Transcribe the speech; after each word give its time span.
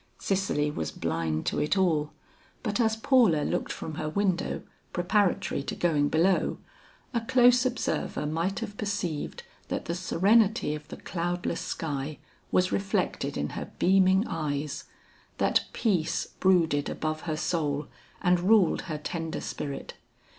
Cicely 0.17 0.71
was 0.71 0.89
blind 0.89 1.45
to 1.45 1.59
it 1.59 1.77
all, 1.77 2.11
but 2.63 2.79
as 2.79 2.95
Paula 2.95 3.43
looked 3.43 3.71
from 3.71 3.93
her 4.01 4.09
window 4.09 4.63
preparatory 4.93 5.61
to 5.61 5.75
going 5.75 6.09
below, 6.09 6.57
a 7.13 7.21
close 7.21 7.67
observer 7.67 8.25
might 8.25 8.61
have 8.61 8.77
perceived 8.79 9.43
that 9.67 9.85
the 9.85 9.93
serenity 9.93 10.73
of 10.73 10.87
the 10.87 10.97
cloudless 10.97 11.61
sky 11.61 12.17
was 12.51 12.71
reflected 12.71 13.37
in 13.37 13.49
her 13.49 13.71
beaming 13.77 14.25
eyes, 14.27 14.85
that 15.37 15.65
peace 15.71 16.25
brooded 16.39 16.89
above 16.89 17.21
her 17.29 17.37
soul 17.37 17.85
and 18.23 18.39
ruled 18.39 18.81
her 18.89 18.97
tender 18.97 19.39
spirit. 19.39 19.93